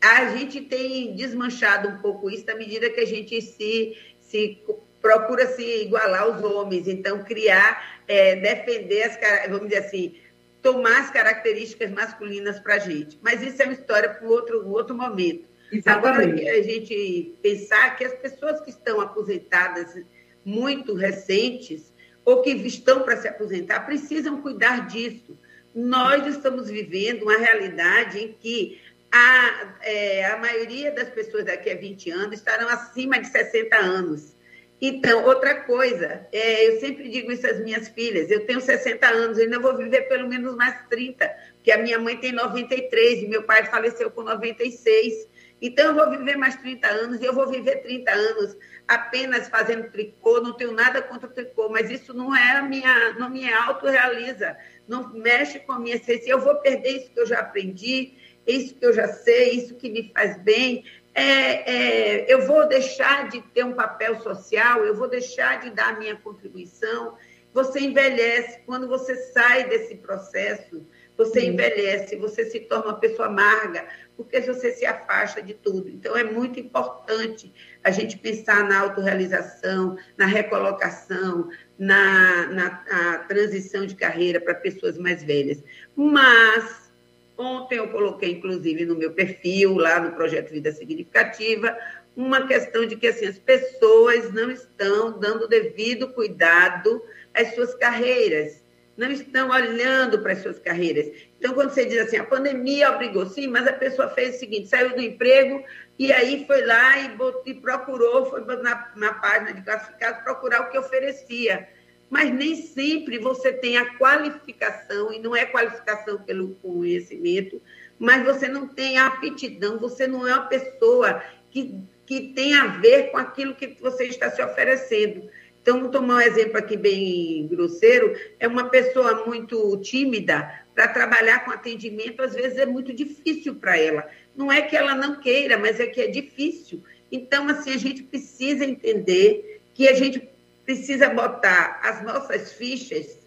A 0.00 0.36
gente 0.36 0.60
tem 0.60 1.14
desmanchado 1.14 1.88
um 1.88 1.98
pouco 1.98 2.28
isso 2.28 2.44
na 2.46 2.54
medida 2.54 2.90
que 2.90 3.00
a 3.00 3.06
gente 3.06 3.40
se, 3.40 3.96
se 4.20 4.58
procura 5.00 5.46
se 5.46 5.82
igualar 5.82 6.22
aos 6.22 6.42
homens. 6.42 6.86
Então, 6.86 7.24
criar, 7.24 8.02
é, 8.06 8.36
defender 8.36 9.04
as, 9.04 9.18
vamos 9.48 9.68
dizer 9.68 9.86
assim, 9.86 10.16
tomar 10.60 11.00
as 11.00 11.10
características 11.10 11.90
masculinas 11.90 12.58
para 12.60 12.74
a 12.74 12.78
gente. 12.78 13.18
Mas 13.22 13.42
isso 13.42 13.62
é 13.62 13.64
uma 13.64 13.74
história 13.74 14.10
para 14.10 14.26
outro, 14.28 14.68
outro 14.68 14.94
momento. 14.94 15.51
Exatamente. 15.72 16.42
Agora, 16.42 16.58
a 16.58 16.62
gente 16.62 17.34
pensar 17.42 17.96
que 17.96 18.04
as 18.04 18.14
pessoas 18.14 18.60
que 18.60 18.70
estão 18.70 19.00
aposentadas 19.00 19.96
muito 20.44 20.94
recentes 20.94 21.92
ou 22.24 22.42
que 22.42 22.50
estão 22.50 23.02
para 23.02 23.16
se 23.16 23.26
aposentar 23.26 23.80
precisam 23.80 24.42
cuidar 24.42 24.86
disso. 24.86 25.36
Nós 25.74 26.26
estamos 26.26 26.68
vivendo 26.68 27.22
uma 27.22 27.38
realidade 27.38 28.18
em 28.18 28.32
que 28.32 28.80
a, 29.10 29.76
é, 29.82 30.26
a 30.26 30.36
maioria 30.36 30.90
das 30.90 31.08
pessoas 31.08 31.44
daqui 31.44 31.70
a 31.70 31.74
20 31.74 32.10
anos 32.10 32.38
estarão 32.38 32.68
acima 32.68 33.18
de 33.18 33.28
60 33.28 33.76
anos. 33.76 34.36
Então, 34.80 35.24
outra 35.26 35.54
coisa, 35.60 36.26
é, 36.32 36.68
eu 36.68 36.80
sempre 36.80 37.08
digo 37.08 37.30
isso 37.30 37.46
às 37.46 37.60
minhas 37.60 37.88
filhas: 37.88 38.30
eu 38.30 38.44
tenho 38.46 38.60
60 38.60 39.06
anos, 39.06 39.38
eu 39.38 39.44
ainda 39.44 39.60
vou 39.60 39.76
viver 39.76 40.02
pelo 40.02 40.28
menos 40.28 40.56
mais 40.56 40.76
30, 40.88 41.28
porque 41.54 41.70
a 41.70 41.78
minha 41.78 41.98
mãe 41.98 42.16
tem 42.16 42.32
93 42.32 43.22
e 43.22 43.28
meu 43.28 43.44
pai 43.44 43.64
faleceu 43.66 44.10
com 44.10 44.22
96. 44.22 45.28
Então, 45.62 45.86
eu 45.86 45.94
vou 45.94 46.10
viver 46.10 46.36
mais 46.36 46.56
30 46.56 46.88
anos 46.88 47.20
e 47.20 47.24
eu 47.24 47.32
vou 47.32 47.48
viver 47.48 47.76
30 47.82 48.10
anos 48.10 48.56
apenas 48.88 49.48
fazendo 49.48 49.88
tricô, 49.92 50.40
não 50.40 50.54
tenho 50.54 50.72
nada 50.72 51.00
contra 51.00 51.28
o 51.28 51.32
tricô, 51.32 51.68
mas 51.68 51.88
isso 51.88 52.12
não 52.12 52.34
é 52.34 52.56
a 52.56 52.62
minha, 52.62 53.12
não 53.12 53.30
me 53.30 53.50
autorrealiza, 53.52 54.56
não 54.88 55.12
mexe 55.12 55.60
com 55.60 55.70
a 55.70 55.78
minha 55.78 55.94
essência. 55.94 56.28
Eu 56.28 56.40
vou 56.40 56.56
perder 56.56 56.96
isso 56.96 57.10
que 57.12 57.20
eu 57.20 57.26
já 57.26 57.38
aprendi, 57.38 58.14
isso 58.44 58.74
que 58.74 58.84
eu 58.84 58.92
já 58.92 59.06
sei, 59.06 59.52
isso 59.52 59.76
que 59.76 59.88
me 59.88 60.10
faz 60.12 60.36
bem. 60.42 60.84
É, 61.14 61.22
é, 61.22 62.32
eu 62.32 62.44
vou 62.44 62.66
deixar 62.66 63.28
de 63.28 63.40
ter 63.40 63.64
um 63.64 63.74
papel 63.74 64.20
social, 64.20 64.84
eu 64.84 64.96
vou 64.96 65.08
deixar 65.08 65.60
de 65.60 65.70
dar 65.70 65.90
a 65.90 65.98
minha 65.98 66.16
contribuição. 66.16 67.16
Você 67.54 67.80
envelhece, 67.80 68.60
quando 68.66 68.88
você 68.88 69.14
sai 69.14 69.68
desse 69.68 69.94
processo, 69.96 70.84
você 71.16 71.46
envelhece, 71.46 72.16
você 72.16 72.44
se 72.44 72.60
torna 72.60 72.86
uma 72.86 72.98
pessoa 72.98 73.28
amarga, 73.28 73.86
porque 74.16 74.40
você 74.40 74.72
se 74.72 74.86
afasta 74.86 75.42
de 75.42 75.54
tudo. 75.54 75.88
Então, 75.88 76.16
é 76.16 76.24
muito 76.24 76.58
importante 76.58 77.52
a 77.82 77.90
gente 77.90 78.18
pensar 78.18 78.64
na 78.64 78.80
autorrealização, 78.80 79.96
na 80.16 80.26
recolocação, 80.26 81.48
na, 81.78 82.46
na 82.48 83.18
transição 83.28 83.86
de 83.86 83.94
carreira 83.94 84.40
para 84.40 84.54
pessoas 84.54 84.96
mais 84.96 85.22
velhas. 85.22 85.62
Mas, 85.96 86.90
ontem 87.36 87.78
eu 87.78 87.88
coloquei, 87.88 88.32
inclusive, 88.32 88.84
no 88.84 88.96
meu 88.96 89.12
perfil, 89.12 89.76
lá 89.76 90.00
no 90.00 90.12
Projeto 90.12 90.50
Vida 90.50 90.72
Significativa, 90.72 91.76
uma 92.16 92.46
questão 92.46 92.86
de 92.86 92.96
que 92.96 93.06
assim, 93.06 93.26
as 93.26 93.38
pessoas 93.38 94.32
não 94.32 94.50
estão 94.50 95.18
dando 95.18 95.48
devido 95.48 96.08
cuidado 96.08 97.02
às 97.34 97.54
suas 97.54 97.74
carreiras 97.74 98.61
não 98.96 99.10
estão 99.10 99.50
olhando 99.50 100.20
para 100.20 100.32
as 100.32 100.42
suas 100.42 100.58
carreiras. 100.58 101.10
Então, 101.38 101.54
quando 101.54 101.70
você 101.70 101.84
diz 101.84 101.98
assim, 101.98 102.16
a 102.16 102.24
pandemia 102.24 102.90
obrigou, 102.90 103.26
sim, 103.26 103.46
mas 103.46 103.66
a 103.66 103.72
pessoa 103.72 104.08
fez 104.10 104.36
o 104.36 104.38
seguinte, 104.38 104.68
saiu 104.68 104.94
do 104.94 105.00
emprego 105.00 105.64
e 105.98 106.12
aí 106.12 106.44
foi 106.46 106.64
lá 106.64 106.98
e, 106.98 107.08
botou, 107.16 107.42
e 107.46 107.54
procurou, 107.54 108.26
foi 108.26 108.44
na, 108.44 108.92
na 108.96 109.14
página 109.14 109.54
de 109.54 109.62
classificados 109.62 110.22
procurar 110.22 110.62
o 110.62 110.70
que 110.70 110.78
oferecia. 110.78 111.68
Mas 112.10 112.30
nem 112.30 112.54
sempre 112.54 113.18
você 113.18 113.52
tem 113.52 113.78
a 113.78 113.94
qualificação, 113.96 115.12
e 115.12 115.18
não 115.18 115.34
é 115.34 115.46
qualificação 115.46 116.18
pelo 116.18 116.54
conhecimento, 116.56 117.62
mas 117.98 118.24
você 118.24 118.48
não 118.48 118.68
tem 118.68 118.98
a 118.98 119.06
aptidão, 119.06 119.78
você 119.78 120.06
não 120.06 120.28
é 120.28 120.34
uma 120.34 120.46
pessoa 120.46 121.22
que, 121.50 121.80
que 122.04 122.32
tem 122.34 122.54
a 122.54 122.66
ver 122.66 123.10
com 123.10 123.16
aquilo 123.16 123.54
que 123.54 123.78
você 123.80 124.04
está 124.04 124.30
se 124.30 124.42
oferecendo. 124.42 125.30
Então, 125.62 125.80
vou 125.80 125.90
tomar 125.90 126.16
um 126.16 126.20
exemplo 126.20 126.58
aqui 126.58 126.76
bem 126.76 127.46
grosseiro: 127.46 128.14
é 128.38 128.48
uma 128.48 128.68
pessoa 128.68 129.24
muito 129.24 129.80
tímida 129.80 130.60
para 130.74 130.88
trabalhar 130.88 131.44
com 131.44 131.52
atendimento, 131.52 132.22
às 132.22 132.34
vezes 132.34 132.58
é 132.58 132.66
muito 132.66 132.92
difícil 132.92 133.54
para 133.54 133.78
ela. 133.78 134.08
Não 134.36 134.50
é 134.50 134.62
que 134.62 134.76
ela 134.76 134.94
não 134.94 135.20
queira, 135.20 135.56
mas 135.56 135.78
é 135.78 135.86
que 135.86 136.00
é 136.00 136.08
difícil. 136.08 136.82
Então, 137.10 137.48
assim, 137.48 137.72
a 137.72 137.78
gente 137.78 138.02
precisa 138.02 138.64
entender 138.64 139.60
que 139.74 139.86
a 139.86 139.94
gente 139.94 140.28
precisa 140.64 141.08
botar 141.10 141.80
as 141.82 142.02
nossas 142.02 142.52
fichas, 142.52 143.18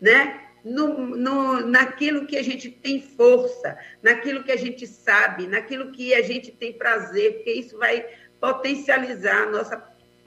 né? 0.00 0.40
No, 0.64 1.16
no, 1.16 1.66
naquilo 1.66 2.26
que 2.26 2.36
a 2.36 2.42
gente 2.42 2.68
tem 2.68 3.00
força, 3.00 3.78
naquilo 4.02 4.42
que 4.42 4.50
a 4.50 4.56
gente 4.56 4.86
sabe, 4.86 5.46
naquilo 5.46 5.92
que 5.92 6.12
a 6.12 6.22
gente 6.22 6.50
tem 6.50 6.72
prazer, 6.72 7.34
porque 7.34 7.52
isso 7.52 7.78
vai 7.78 8.04
potencializar 8.40 9.44
a 9.44 9.50
nossa 9.50 9.76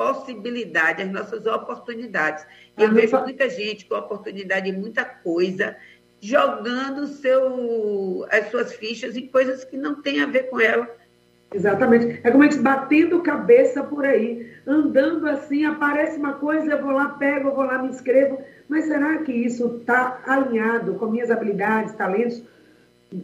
possibilidade, 0.01 1.03
as 1.03 1.11
nossas 1.11 1.45
oportunidades. 1.45 2.43
E 2.75 2.81
eu 2.81 2.89
ah, 2.89 2.91
vejo 2.91 3.19
muita 3.19 3.47
gente 3.47 3.85
com 3.85 3.95
oportunidade 3.95 4.67
em 4.67 4.73
muita 4.73 5.05
coisa, 5.05 5.75
jogando 6.19 7.05
seu, 7.07 8.25
as 8.31 8.49
suas 8.49 8.73
fichas 8.73 9.15
em 9.15 9.27
coisas 9.27 9.63
que 9.63 9.77
não 9.77 10.01
têm 10.01 10.21
a 10.21 10.25
ver 10.25 10.49
com 10.49 10.59
ela. 10.59 10.89
Exatamente. 11.53 12.19
É 12.23 12.31
como 12.31 12.43
a 12.43 12.47
gente 12.47 12.61
batendo 12.61 13.21
cabeça 13.21 13.83
por 13.83 14.05
aí, 14.05 14.51
andando 14.65 15.27
assim, 15.27 15.65
aparece 15.65 16.17
uma 16.17 16.33
coisa, 16.33 16.71
eu 16.71 16.81
vou 16.81 16.91
lá, 16.91 17.09
pego, 17.09 17.49
eu 17.49 17.55
vou 17.55 17.65
lá, 17.65 17.77
me 17.77 17.89
inscrevo. 17.89 18.41
Mas 18.67 18.85
será 18.85 19.19
que 19.19 19.31
isso 19.31 19.77
está 19.79 20.21
alinhado 20.25 20.95
com 20.95 21.07
minhas 21.07 21.29
habilidades, 21.29 21.93
talentos? 21.93 22.41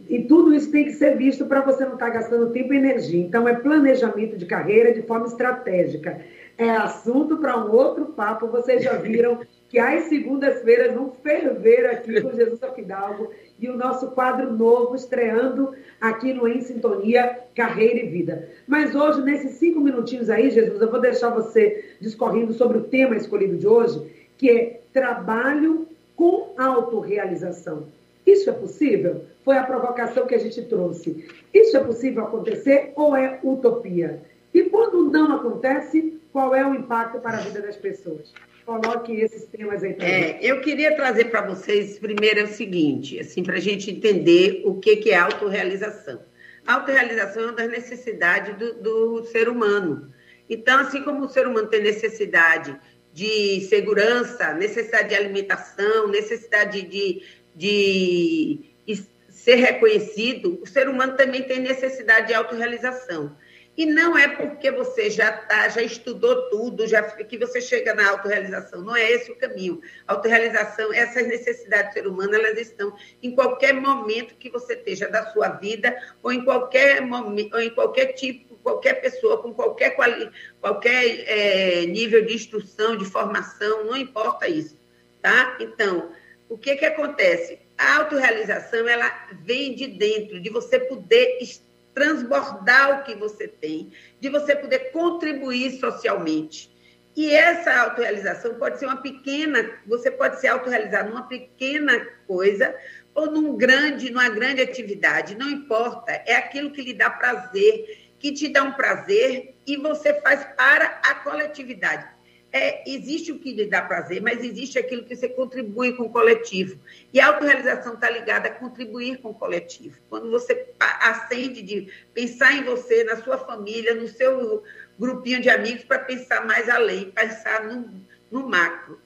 E 0.08 0.22
tudo 0.24 0.54
isso 0.54 0.70
tem 0.70 0.84
que 0.84 0.92
ser 0.92 1.16
visto 1.16 1.46
para 1.46 1.62
você 1.62 1.86
não 1.86 1.94
estar 1.94 2.08
tá 2.08 2.12
gastando 2.12 2.52
tempo 2.52 2.74
e 2.74 2.76
energia. 2.76 3.22
Então, 3.22 3.48
é 3.48 3.54
planejamento 3.54 4.36
de 4.36 4.44
carreira 4.44 4.92
de 4.92 5.00
forma 5.02 5.26
estratégica 5.26 6.20
é 6.58 6.70
assunto 6.70 7.36
para 7.36 7.56
um 7.56 7.72
outro 7.72 8.06
papo. 8.06 8.48
Vocês 8.48 8.82
já 8.82 8.94
viram 8.94 9.38
que 9.68 9.78
as 9.78 10.04
segundas-feiras 10.04 10.92
vão 10.92 11.12
ferver 11.22 11.86
aqui 11.86 12.20
com 12.20 12.32
Jesus 12.32 12.60
Afidalgo 12.62 13.30
e 13.60 13.68
o 13.68 13.76
nosso 13.76 14.10
quadro 14.10 14.52
novo 14.52 14.96
estreando 14.96 15.72
aqui 16.00 16.32
no 16.32 16.48
Em 16.48 16.60
Sintonia, 16.60 17.38
Carreira 17.54 18.00
e 18.00 18.08
Vida. 18.08 18.48
Mas 18.66 18.94
hoje, 18.94 19.22
nesses 19.22 19.52
cinco 19.52 19.80
minutinhos 19.80 20.28
aí, 20.28 20.50
Jesus, 20.50 20.80
eu 20.80 20.90
vou 20.90 21.00
deixar 21.00 21.30
você 21.30 21.94
discorrendo 22.00 22.52
sobre 22.52 22.78
o 22.78 22.84
tema 22.84 23.16
escolhido 23.16 23.56
de 23.56 23.66
hoje, 23.68 24.02
que 24.36 24.50
é 24.50 24.80
trabalho 24.92 25.86
com 26.16 26.54
autorrealização. 26.58 27.84
Isso 28.26 28.50
é 28.50 28.52
possível? 28.52 29.22
Foi 29.44 29.56
a 29.56 29.62
provocação 29.62 30.26
que 30.26 30.34
a 30.34 30.38
gente 30.38 30.60
trouxe. 30.62 31.24
Isso 31.54 31.76
é 31.76 31.80
possível 31.80 32.24
acontecer 32.24 32.92
ou 32.96 33.14
é 33.14 33.38
utopia? 33.44 34.20
E 34.52 34.64
quando 34.64 35.10
não 35.10 35.32
acontece, 35.36 36.17
qual 36.38 36.54
é 36.54 36.64
o 36.64 36.72
impacto 36.72 37.18
para 37.18 37.38
a 37.38 37.40
vida 37.40 37.60
das 37.60 37.76
pessoas? 37.76 38.32
Coloque 38.64 39.12
esses 39.12 39.46
temas 39.46 39.82
aí. 39.82 39.96
É, 39.98 40.38
eu 40.40 40.60
queria 40.60 40.94
trazer 40.94 41.24
para 41.32 41.40
vocês 41.40 41.98
primeiro 41.98 42.38
é 42.38 42.44
o 42.44 42.46
seguinte, 42.46 43.18
assim, 43.18 43.42
para 43.42 43.56
a 43.56 43.60
gente 43.60 43.90
entender 43.90 44.62
o 44.64 44.76
que, 44.76 44.94
que 44.94 45.10
é 45.10 45.16
autorrealização. 45.16 46.20
A 46.64 46.74
autorrealização 46.74 47.42
é 47.42 47.46
uma 47.46 47.54
das 47.54 47.68
necessidades 47.68 48.56
do, 48.56 48.74
do 48.74 49.24
ser 49.24 49.48
humano. 49.48 50.12
Então, 50.48 50.78
assim 50.78 51.02
como 51.02 51.24
o 51.24 51.28
ser 51.28 51.44
humano 51.44 51.66
tem 51.66 51.82
necessidade 51.82 52.78
de 53.12 53.62
segurança, 53.62 54.54
necessidade 54.54 55.08
de 55.08 55.16
alimentação, 55.16 56.06
necessidade 56.06 56.82
de, 56.82 57.20
de, 57.52 58.60
de 58.86 59.08
ser 59.28 59.56
reconhecido, 59.56 60.60
o 60.62 60.66
ser 60.68 60.88
humano 60.88 61.16
também 61.16 61.42
tem 61.42 61.58
necessidade 61.58 62.28
de 62.28 62.34
autorrealização. 62.34 63.34
E 63.78 63.86
não 63.86 64.18
é 64.18 64.26
porque 64.26 64.72
você 64.72 65.08
já 65.08 65.30
tá, 65.30 65.68
já 65.68 65.80
estudou 65.80 66.50
tudo, 66.50 66.84
já 66.88 67.00
que 67.00 67.38
você 67.38 67.60
chega 67.60 67.94
na 67.94 68.10
autorrealização. 68.10 68.82
Não 68.82 68.96
é 68.96 69.08
esse 69.12 69.30
o 69.30 69.36
caminho. 69.36 69.80
A 70.04 70.14
autorrealização, 70.14 70.92
essas 70.92 71.28
necessidades 71.28 71.92
do 71.92 71.94
ser 71.94 72.08
humano, 72.08 72.34
elas 72.34 72.58
estão 72.58 72.92
em 73.22 73.32
qualquer 73.36 73.72
momento 73.74 74.34
que 74.34 74.50
você 74.50 74.72
esteja 74.72 75.08
da 75.08 75.30
sua 75.30 75.50
vida, 75.50 75.96
ou 76.24 76.32
em 76.32 76.44
qualquer 76.44 77.00
momento, 77.02 77.54
ou 77.54 77.60
em 77.60 77.70
qualquer 77.70 78.06
tipo, 78.14 78.56
qualquer 78.64 78.94
pessoa, 78.94 79.40
com 79.40 79.54
qualquer, 79.54 79.90
quali, 79.90 80.28
qualquer 80.60 81.24
é, 81.28 81.86
nível 81.86 82.26
de 82.26 82.34
instrução, 82.34 82.96
de 82.96 83.04
formação, 83.04 83.84
não 83.84 83.96
importa 83.96 84.48
isso. 84.48 84.76
Tá? 85.22 85.56
Então, 85.60 86.10
o 86.48 86.58
que, 86.58 86.74
que 86.74 86.84
acontece? 86.84 87.60
A 87.78 87.98
autorrealização, 87.98 88.88
ela 88.88 89.08
vem 89.44 89.76
de 89.76 89.86
dentro, 89.86 90.40
de 90.40 90.50
você 90.50 90.80
poder 90.80 91.38
estar 91.40 91.67
transbordar 91.94 93.00
o 93.00 93.04
que 93.04 93.14
você 93.14 93.48
tem, 93.48 93.92
de 94.20 94.28
você 94.28 94.54
poder 94.54 94.90
contribuir 94.92 95.78
socialmente. 95.78 96.70
E 97.16 97.32
essa 97.32 97.74
autorrealização 97.82 98.54
pode 98.54 98.78
ser 98.78 98.86
uma 98.86 99.02
pequena, 99.02 99.68
você 99.86 100.10
pode 100.10 100.40
se 100.40 100.46
autorrealizar 100.46 101.08
numa 101.08 101.22
pequena 101.22 102.06
coisa 102.26 102.74
ou 103.14 103.30
num 103.30 103.56
grande, 103.56 104.10
numa 104.10 104.28
grande 104.28 104.62
atividade, 104.62 105.34
não 105.34 105.50
importa, 105.50 106.12
é 106.24 106.36
aquilo 106.36 106.70
que 106.70 106.82
lhe 106.82 106.94
dá 106.94 107.10
prazer, 107.10 108.12
que 108.20 108.32
te 108.32 108.48
dá 108.48 108.62
um 108.62 108.72
prazer 108.72 109.54
e 109.66 109.76
você 109.76 110.20
faz 110.20 110.44
para 110.56 111.00
a 111.02 111.16
coletividade 111.16 112.17
é, 112.52 112.90
existe 112.90 113.30
o 113.30 113.38
que 113.38 113.52
lhe 113.52 113.66
dá 113.66 113.82
prazer, 113.82 114.22
mas 114.22 114.42
existe 114.42 114.78
aquilo 114.78 115.04
que 115.04 115.14
você 115.14 115.28
contribui 115.28 115.92
com 115.92 116.04
o 116.04 116.10
coletivo. 116.10 116.78
E 117.12 117.20
a 117.20 117.26
autorrealização 117.26 117.94
está 117.94 118.08
ligada 118.08 118.48
a 118.48 118.52
contribuir 118.52 119.18
com 119.18 119.30
o 119.30 119.34
coletivo. 119.34 119.98
Quando 120.08 120.30
você 120.30 120.66
acende 120.80 121.60
de 121.60 121.92
pensar 122.14 122.54
em 122.54 122.64
você, 122.64 123.04
na 123.04 123.16
sua 123.16 123.38
família, 123.38 123.94
no 123.94 124.08
seu 124.08 124.62
grupinho 124.98 125.42
de 125.42 125.50
amigos, 125.50 125.84
para 125.84 125.98
pensar 125.98 126.46
mais 126.46 126.68
além, 126.68 127.10
pensar 127.10 127.64
no, 127.64 127.88
no 128.30 128.48
macro. 128.48 128.98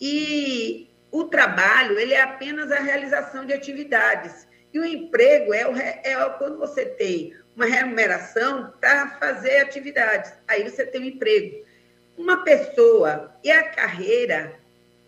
E 0.00 0.88
o 1.10 1.24
trabalho, 1.24 1.98
ele 1.98 2.14
é 2.14 2.22
apenas 2.22 2.70
a 2.70 2.78
realização 2.78 3.44
de 3.44 3.52
atividades. 3.52 4.46
E 4.72 4.78
o 4.78 4.84
emprego 4.84 5.52
é, 5.52 5.66
o, 5.66 5.76
é 5.76 6.34
quando 6.38 6.58
você 6.58 6.84
tem 6.84 7.34
uma 7.56 7.66
remuneração 7.66 8.72
para 8.80 9.18
fazer 9.18 9.58
atividades. 9.58 10.32
Aí 10.46 10.68
você 10.68 10.84
tem 10.86 11.00
um 11.00 11.04
emprego. 11.04 11.64
Uma 12.16 12.44
pessoa 12.44 13.34
e 13.42 13.50
a 13.50 13.64
carreira, 13.70 14.54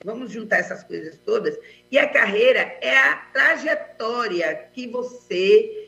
vamos 0.05 0.33
juntar 0.33 0.59
essas 0.59 0.83
coisas 0.83 1.19
todas, 1.25 1.57
e 1.91 1.99
a 1.99 2.09
carreira 2.09 2.61
é 2.81 2.97
a 2.97 3.17
trajetória 3.33 4.69
que 4.73 4.89
você 4.89 5.87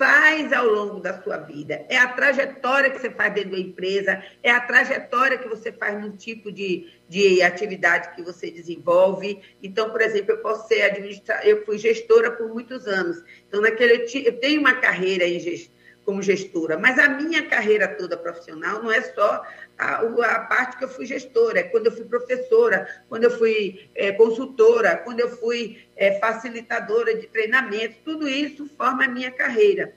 faz 0.00 0.50
ao 0.50 0.66
longo 0.66 0.98
da 0.98 1.22
sua 1.22 1.36
vida. 1.36 1.84
É 1.88 1.98
a 1.98 2.08
trajetória 2.08 2.88
que 2.90 2.98
você 2.98 3.10
faz 3.10 3.34
dentro 3.34 3.50
da 3.50 3.58
empresa, 3.58 4.24
é 4.42 4.50
a 4.50 4.58
trajetória 4.58 5.36
que 5.36 5.46
você 5.46 5.70
faz 5.70 6.00
no 6.00 6.16
tipo 6.16 6.50
de, 6.50 6.90
de 7.06 7.42
atividade 7.42 8.16
que 8.16 8.22
você 8.22 8.50
desenvolve. 8.50 9.40
Então, 9.62 9.90
por 9.90 10.00
exemplo, 10.00 10.32
eu 10.32 10.38
posso 10.38 10.66
ser 10.66 10.82
administradora, 10.82 11.46
eu 11.46 11.66
fui 11.66 11.76
gestora 11.76 12.30
por 12.30 12.48
muitos 12.48 12.86
anos. 12.86 13.22
Então, 13.46 13.60
naquele 13.60 14.06
eu 14.26 14.40
tenho 14.40 14.60
uma 14.60 14.74
carreira 14.74 15.26
em 15.26 15.38
gestão 15.38 15.79
como 16.04 16.22
gestora, 16.22 16.78
mas 16.78 16.98
a 16.98 17.08
minha 17.08 17.46
carreira 17.46 17.86
toda 17.86 18.16
profissional 18.16 18.82
não 18.82 18.90
é 18.90 19.00
só 19.02 19.44
a, 19.78 20.00
a 20.00 20.40
parte 20.40 20.78
que 20.78 20.84
eu 20.84 20.88
fui 20.88 21.06
gestora, 21.06 21.60
é 21.60 21.62
quando 21.64 21.86
eu 21.86 21.92
fui 21.92 22.04
professora, 22.04 22.88
quando 23.08 23.24
eu 23.24 23.30
fui 23.30 23.88
é, 23.94 24.12
consultora, 24.12 24.96
quando 24.96 25.20
eu 25.20 25.28
fui 25.28 25.84
é, 25.96 26.18
facilitadora 26.18 27.14
de 27.14 27.26
treinamento, 27.26 27.96
tudo 28.04 28.28
isso 28.28 28.66
forma 28.76 29.04
a 29.04 29.08
minha 29.08 29.30
carreira. 29.30 29.94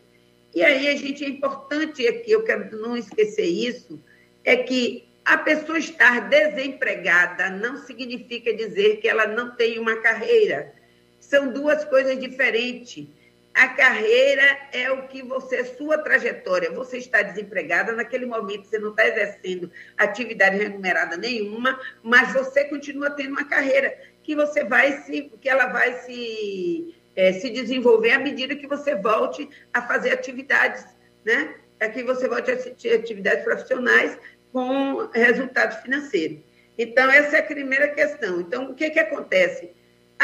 E 0.54 0.64
aí 0.64 0.88
a 0.88 0.96
gente 0.96 1.26
é 1.26 1.28
importante 1.28 2.08
aqui, 2.08 2.32
eu 2.32 2.44
quero 2.44 2.78
não 2.78 2.96
esquecer 2.96 3.46
isso, 3.46 4.00
é 4.44 4.56
que 4.56 5.08
a 5.26 5.38
pessoa 5.38 5.80
estar 5.80 6.30
desempregada 6.30 7.50
não 7.50 7.78
significa 7.78 8.54
dizer 8.54 8.98
que 8.98 9.08
ela 9.08 9.26
não 9.26 9.56
tem 9.56 9.80
uma 9.80 9.96
carreira. 10.02 10.74
São 11.20 11.52
duas 11.52 11.86
coisas 11.86 12.20
diferentes. 12.20 13.08
A 13.54 13.68
carreira 13.68 14.44
é 14.72 14.92
o 14.92 15.08
que 15.08 15.22
você, 15.22 15.64
sua 15.64 16.00
trajetória, 16.00 16.72
você 16.72 16.98
está 16.98 17.22
desempregada, 17.22 17.92
naquele 17.92 18.26
momento 18.26 18.66
você 18.66 18.80
não 18.80 18.90
está 18.90 19.08
exercendo 19.08 19.72
atividade 19.96 20.58
remunerada 20.58 21.16
nenhuma, 21.18 21.80
mas 22.02 22.34
você 22.34 22.66
continua 22.66 23.12
tendo 23.12 23.30
uma 23.30 23.46
carreira 23.46 23.96
que 24.24 24.36
você 24.36 24.64
vai 24.64 25.04
se, 25.04 25.32
que 25.40 25.48
ela 25.48 25.68
vai 25.68 25.94
se, 26.00 26.96
é, 27.16 27.34
se 27.34 27.52
desenvolver 27.52 28.12
à 28.12 28.20
medida 28.20 28.56
que 28.56 28.66
você 28.66 28.96
volte 28.96 29.48
a 29.72 29.84
fazer 29.84 30.14
atividades, 30.14 30.84
né? 31.24 31.56
É 31.80 31.90
que 31.90 32.02
você 32.04 32.28
volte 32.28 32.50
a 32.50 32.56
assistir 32.56 32.94
atividades 32.94 33.44
profissionais 33.44 34.18
com 34.52 35.10
resultado 35.14 35.80
financeiro. 35.84 36.44
Então, 36.78 37.12
essa 37.12 37.38
é 37.38 37.40
a 37.40 37.44
primeira 37.44 37.90
questão. 37.90 38.42
Então, 38.42 38.72
o 38.72 38.74
que, 38.74 38.90
que 38.90 39.00
acontece? 39.00 39.72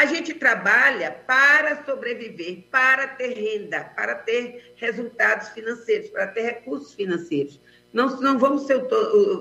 A 0.00 0.06
gente 0.06 0.32
trabalha 0.32 1.10
para 1.10 1.84
sobreviver, 1.84 2.64
para 2.70 3.06
ter 3.06 3.34
renda, 3.34 3.84
para 3.94 4.14
ter 4.14 4.72
resultados 4.76 5.50
financeiros, 5.50 6.08
para 6.08 6.26
ter 6.26 6.40
recursos 6.40 6.94
financeiros. 6.94 7.60
Não, 7.92 8.18
não 8.18 8.38
vamos 8.38 8.62
ser, 8.62 8.82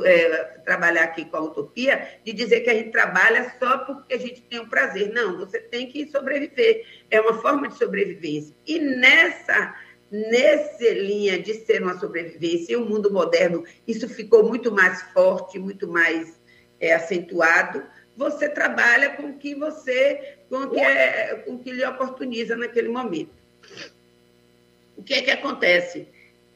é, 0.03 0.43
trabalhar 0.65 1.03
aqui 1.03 1.23
com 1.23 1.37
a 1.37 1.43
utopia 1.43 2.19
de 2.25 2.33
dizer 2.33 2.59
que 2.59 2.69
a 2.69 2.73
gente 2.73 2.91
trabalha 2.91 3.55
só 3.57 3.77
porque 3.77 4.13
a 4.13 4.17
gente 4.17 4.41
tem 4.41 4.59
um 4.59 4.67
prazer. 4.67 5.13
Não, 5.13 5.37
você 5.37 5.61
tem 5.61 5.87
que 5.87 6.11
sobreviver. 6.11 6.85
É 7.09 7.21
uma 7.21 7.41
forma 7.41 7.69
de 7.69 7.77
sobrevivência. 7.77 8.53
E 8.67 8.79
nessa, 8.79 9.73
nessa 10.11 10.89
linha 10.89 11.41
de 11.41 11.53
ser 11.53 11.81
uma 11.81 11.97
sobrevivência, 11.97 12.73
e 12.73 12.75
o 12.75 12.83
mundo 12.83 13.09
moderno, 13.09 13.63
isso 13.87 14.09
ficou 14.09 14.43
muito 14.43 14.73
mais 14.73 15.01
forte, 15.13 15.57
muito 15.57 15.87
mais 15.87 16.37
é, 16.81 16.93
acentuado. 16.93 17.81
Você 18.19 18.47
trabalha 18.47 19.15
com 19.15 19.29
o 19.31 19.37
que 19.37 19.55
você, 19.55 20.37
com 20.49 20.57
o 20.57 20.69
que, 20.69 20.79
é, 20.79 21.35
com 21.45 21.53
o 21.53 21.59
que 21.59 21.71
lhe 21.71 21.85
oportuniza 21.85 22.55
naquele 22.55 22.89
momento. 22.89 23.33
O 24.95 25.01
que 25.01 25.13
é 25.15 25.21
que 25.21 25.31
acontece? 25.31 26.07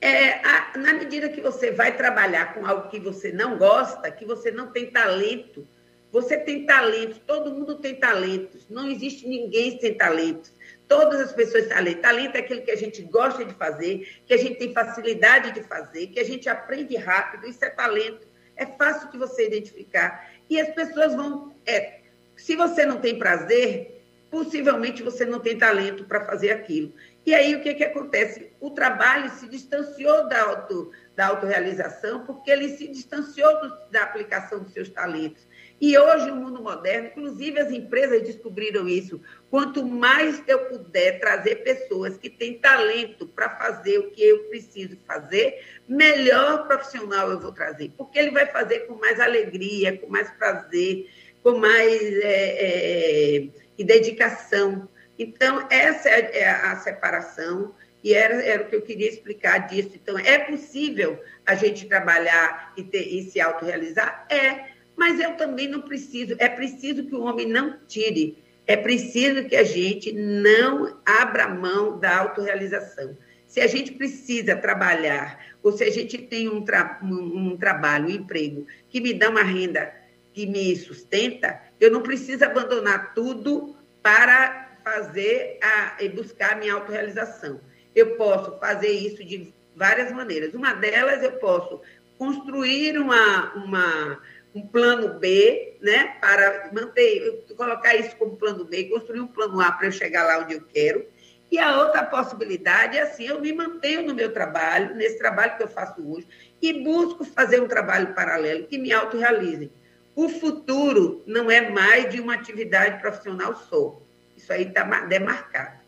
é, 0.04 0.46
a, 0.46 0.74
na 0.78 0.94
medida 0.96 1.30
que 1.30 1.40
você 1.40 1.72
vai 1.72 1.96
trabalhar 1.96 2.54
com 2.54 2.66
algo 2.66 2.90
que 2.90 3.00
você 3.00 3.32
não 3.32 3.58
gosta, 3.58 4.12
que 4.12 4.26
você 4.26 4.52
não 4.52 4.68
tem 4.68 4.88
talento, 4.88 5.66
você 6.12 6.36
tem 6.36 6.66
talento, 6.66 7.22
todo 7.26 7.54
mundo 7.54 7.76
tem 7.76 7.96
talentos, 7.96 8.68
não 8.70 8.92
existe 8.92 9.26
ninguém 9.26 9.80
sem 9.80 9.94
talentos. 9.94 10.52
Todas 10.90 11.22
as 11.22 11.32
pessoas 11.32 11.64
têm 11.64 11.74
talento. 11.74 12.02
Talento 12.02 12.36
é 12.36 12.40
aquilo 12.40 12.62
que 12.64 12.72
a 12.72 12.76
gente 12.76 13.02
gosta 13.04 13.46
de 13.46 13.54
fazer, 13.54 14.22
que 14.28 14.34
a 14.34 14.38
gente 14.38 14.60
tem 14.60 14.74
facilidade 14.74 15.54
de 15.54 15.64
fazer, 15.64 16.08
que 16.08 16.20
a 16.20 16.26
gente 16.26 16.50
aprende 16.50 16.98
rápido, 16.98 17.48
isso 17.48 17.64
é 17.64 17.70
talento. 17.70 18.28
É 18.58 18.66
fácil 18.66 19.10
de 19.10 19.18
você 19.18 19.48
identificar. 19.48 20.30
E 20.50 20.60
as 20.60 20.70
pessoas 20.76 21.16
vão. 21.16 21.53
É, 21.66 22.00
se 22.36 22.56
você 22.56 22.86
não 22.86 23.00
tem 23.00 23.18
prazer, 23.18 23.94
possivelmente 24.34 25.04
você 25.04 25.26
não 25.26 25.40
tem 25.40 25.58
talento 25.58 26.06
para 26.06 26.26
fazer 26.26 26.50
aquilo. 26.50 26.92
E 27.26 27.34
aí 27.34 27.56
o 27.56 27.62
que, 27.62 27.76
que 27.76 27.84
acontece? 27.84 28.52
O 28.60 28.72
trabalho 28.72 29.30
se 29.32 29.48
distanciou 29.48 30.28
da, 30.28 30.42
auto, 30.42 30.92
da 31.16 31.28
autorrealização, 31.28 32.26
porque 32.26 32.50
ele 32.50 32.70
se 32.70 32.88
distanciou 32.88 33.62
do, 33.62 33.78
da 33.92 34.02
aplicação 34.02 34.60
dos 34.60 34.74
seus 34.74 34.90
talentos. 34.90 35.48
E 35.80 35.98
hoje, 35.98 36.32
o 36.32 36.36
mundo 36.36 36.64
moderno, 36.64 37.08
inclusive 37.08 37.60
as 37.60 37.72
empresas 37.72 38.24
descobriram 38.24 38.88
isso. 38.88 39.22
Quanto 39.50 39.86
mais 39.86 40.42
eu 40.48 40.66
puder 40.66 41.20
trazer 41.20 41.58
pessoas 41.58 42.18
que 42.18 42.30
têm 42.30 42.58
talento 42.58 43.28
para 43.28 43.50
fazer 43.50 44.00
o 44.00 44.12
que 44.12 44.24
eu 44.24 44.46
preciso 44.46 44.98
fazer, 45.06 45.64
melhor 45.88 46.68
profissional 46.68 47.30
eu 47.30 47.40
vou 47.40 47.52
trazer. 47.52 47.92
Porque 47.98 48.18
ele 48.18 48.32
vai 48.32 48.48
fazer 48.48 48.88
com 48.88 48.96
mais 48.96 49.20
alegria, 49.20 49.98
com 49.98 50.08
mais 50.08 50.32
prazer, 50.32 51.10
com 51.44 51.58
mais 51.58 52.02
é, 52.02 53.36
é, 53.36 53.48
e 53.78 53.84
dedicação. 53.84 54.88
Então, 55.20 55.68
essa 55.70 56.10
é, 56.10 56.40
é 56.40 56.50
a 56.50 56.76
separação, 56.78 57.76
e 58.04 58.14
era, 58.14 58.42
era 58.42 58.64
o 58.64 58.66
que 58.66 58.76
eu 58.76 58.82
queria 58.82 59.08
explicar 59.08 59.68
disso. 59.68 59.92
Então, 59.94 60.18
é 60.18 60.40
possível 60.40 61.22
a 61.46 61.56
gente 61.56 61.86
trabalhar 61.86 62.74
e, 62.76 62.84
ter, 62.84 63.04
e 63.04 63.24
se 63.24 63.40
autorrealizar? 63.40 64.26
É, 64.30 64.72
mas 64.96 65.20
eu 65.20 65.36
também 65.36 65.68
não 65.68 65.82
preciso, 65.82 66.36
é 66.40 66.50
preciso 66.50 67.06
que 67.06 67.16
o 67.16 67.24
homem 67.24 67.48
não 67.48 67.78
tire, 67.88 68.38
é 68.66 68.76
preciso 68.76 69.46
que 69.46 69.56
a 69.56 69.64
gente 69.64 70.12
não 70.12 70.98
abra 71.06 71.48
mão 71.48 72.00
da 72.00 72.18
autorrealização. 72.20 73.18
Se 73.48 73.62
a 73.62 73.68
gente 73.68 73.92
precisa 73.92 74.56
trabalhar, 74.56 75.40
ou 75.62 75.72
se 75.72 75.84
a 75.84 75.92
gente 75.92 76.18
tem 76.18 76.50
um, 76.50 76.64
tra 76.64 77.00
um, 77.04 77.52
um 77.52 77.58
trabalho, 77.58 78.08
um 78.08 78.12
emprego 78.12 78.66
que 78.90 79.00
me 79.00 79.14
dá 79.14 79.30
uma 79.30 79.44
renda 79.44 79.94
que 80.34 80.46
me 80.46 80.76
sustenta, 80.76 81.62
eu 81.80 81.92
não 81.92 82.02
preciso 82.02 82.44
abandonar 82.44 83.14
tudo 83.14 83.76
para 84.02 84.78
fazer 84.84 85.60
a, 85.62 86.04
e 86.04 86.10
buscar 86.10 86.54
a 86.54 86.56
minha 86.56 86.74
autorrealização. 86.74 87.62
Eu 87.96 88.16
posso 88.18 88.58
fazer 88.60 88.90
isso 88.90 89.24
de 89.24 89.54
várias 89.76 90.12
maneiras. 90.12 90.54
Uma 90.54 90.74
delas, 90.74 91.24
eu 91.24 91.34
posso 91.34 91.82
construir 92.18 92.98
uma, 92.98 93.54
uma, 93.54 94.20
um 94.54 94.68
plano 94.68 95.20
B, 95.20 95.78
né, 95.82 96.16
para 96.20 96.70
manter, 96.74 97.46
colocar 97.56 97.96
isso 97.96 98.16
como 98.18 98.38
plano 98.38 98.66
B, 98.66 98.86
construir 98.86 99.22
um 99.22 99.28
plano 99.28 99.60
A 99.62 99.72
para 99.72 99.88
eu 99.88 99.92
chegar 99.92 100.26
lá 100.26 100.40
onde 100.40 100.56
eu 100.56 100.62
quero. 100.62 101.06
E 101.52 101.60
a 101.60 101.80
outra 101.82 102.04
possibilidade 102.04 102.98
é 102.98 103.02
assim, 103.02 103.28
eu 103.28 103.40
me 103.40 103.54
mantenho 103.54 104.02
no 104.04 104.16
meu 104.16 104.34
trabalho, 104.34 104.96
nesse 104.96 105.20
trabalho 105.20 105.56
que 105.56 105.64
eu 105.64 105.68
faço 105.68 106.02
hoje, 106.02 106.28
e 106.60 106.84
busco 106.84 107.24
fazer 107.24 107.62
um 107.62 107.68
trabalho 107.68 108.14
paralelo 108.16 108.66
que 108.66 108.78
me 108.78 108.92
autorrealize. 108.92 109.72
O 110.16 110.30
futuro 110.30 111.24
não 111.26 111.50
é 111.50 111.70
mais 111.70 112.12
de 112.12 112.22
uma 112.22 112.36
atividade 112.36 113.02
profissional 113.02 113.56
só. 113.56 114.02
Isso 114.38 114.52
aí 114.54 114.68
está 114.68 114.84
demarcado. 115.06 115.82